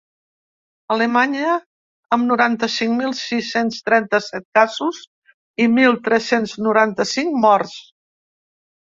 [0.93, 1.57] Alemanya,
[2.15, 5.03] amb noranta-cinc mil sis-cents trenta-set casos
[5.67, 7.77] i mil tres-cents noranta-cinc morts.